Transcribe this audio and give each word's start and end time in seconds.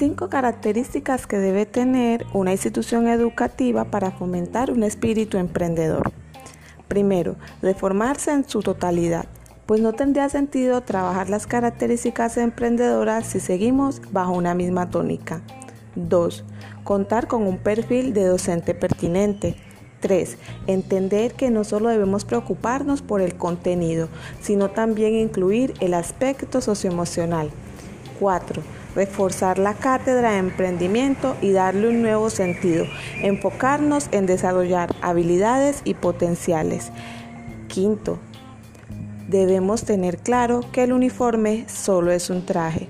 Cinco 0.00 0.30
características 0.30 1.26
que 1.26 1.36
debe 1.36 1.66
tener 1.66 2.24
una 2.32 2.52
institución 2.52 3.06
educativa 3.06 3.84
para 3.84 4.10
fomentar 4.10 4.70
un 4.70 4.82
espíritu 4.82 5.36
emprendedor. 5.36 6.10
Primero, 6.88 7.36
reformarse 7.60 8.32
en 8.32 8.48
su 8.48 8.62
totalidad, 8.62 9.26
pues 9.66 9.82
no 9.82 9.92
tendría 9.92 10.30
sentido 10.30 10.80
trabajar 10.80 11.28
las 11.28 11.46
características 11.46 12.38
emprendedoras 12.38 13.26
si 13.26 13.40
seguimos 13.40 14.00
bajo 14.10 14.32
una 14.32 14.54
misma 14.54 14.88
tónica. 14.88 15.42
2. 15.96 16.44
Contar 16.82 17.26
con 17.26 17.42
un 17.42 17.58
perfil 17.58 18.14
de 18.14 18.24
docente 18.24 18.72
pertinente. 18.72 19.56
3. 20.00 20.38
Entender 20.66 21.34
que 21.34 21.50
no 21.50 21.62
solo 21.62 21.90
debemos 21.90 22.24
preocuparnos 22.24 23.02
por 23.02 23.20
el 23.20 23.36
contenido, 23.36 24.08
sino 24.40 24.70
también 24.70 25.14
incluir 25.14 25.74
el 25.80 25.92
aspecto 25.92 26.62
socioemocional. 26.62 27.50
4. 28.18 28.79
Reforzar 28.94 29.58
la 29.58 29.74
cátedra 29.74 30.32
de 30.32 30.38
emprendimiento 30.38 31.36
y 31.40 31.52
darle 31.52 31.88
un 31.88 32.02
nuevo 32.02 32.30
sentido. 32.30 32.86
Enfocarnos 33.22 34.08
en 34.12 34.26
desarrollar 34.26 34.94
habilidades 35.00 35.82
y 35.84 35.94
potenciales. 35.94 36.90
Quinto, 37.68 38.18
debemos 39.28 39.84
tener 39.84 40.18
claro 40.18 40.64
que 40.72 40.82
el 40.82 40.92
uniforme 40.92 41.64
solo 41.68 42.10
es 42.10 42.30
un 42.30 42.44
traje 42.44 42.88